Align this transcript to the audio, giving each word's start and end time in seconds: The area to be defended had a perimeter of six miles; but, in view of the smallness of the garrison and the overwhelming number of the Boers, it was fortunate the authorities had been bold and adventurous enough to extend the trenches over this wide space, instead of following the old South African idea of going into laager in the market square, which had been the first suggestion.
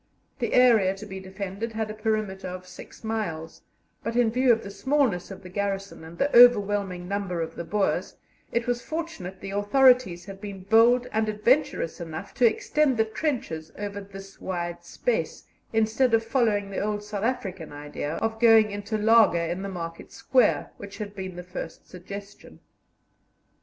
The 0.39 0.55
area 0.55 0.95
to 0.95 1.05
be 1.05 1.19
defended 1.19 1.73
had 1.73 1.91
a 1.91 1.93
perimeter 1.93 2.47
of 2.47 2.67
six 2.67 3.03
miles; 3.03 3.61
but, 4.01 4.15
in 4.15 4.31
view 4.31 4.51
of 4.51 4.63
the 4.63 4.71
smallness 4.71 5.29
of 5.29 5.43
the 5.43 5.49
garrison 5.49 6.03
and 6.03 6.17
the 6.17 6.35
overwhelming 6.35 7.07
number 7.07 7.39
of 7.39 7.53
the 7.55 7.63
Boers, 7.63 8.15
it 8.51 8.65
was 8.65 8.81
fortunate 8.81 9.39
the 9.39 9.51
authorities 9.51 10.25
had 10.25 10.41
been 10.41 10.63
bold 10.63 11.05
and 11.11 11.29
adventurous 11.29 12.01
enough 12.01 12.33
to 12.33 12.47
extend 12.47 12.97
the 12.97 13.05
trenches 13.05 13.71
over 13.77 14.01
this 14.01 14.41
wide 14.41 14.83
space, 14.83 15.43
instead 15.71 16.15
of 16.15 16.23
following 16.25 16.71
the 16.71 16.79
old 16.81 17.03
South 17.03 17.23
African 17.23 17.71
idea 17.71 18.15
of 18.15 18.39
going 18.41 18.71
into 18.71 18.97
laager 18.97 19.37
in 19.51 19.61
the 19.61 19.69
market 19.69 20.11
square, 20.11 20.71
which 20.77 20.97
had 20.97 21.13
been 21.15 21.35
the 21.35 21.43
first 21.43 21.87
suggestion. 21.87 22.59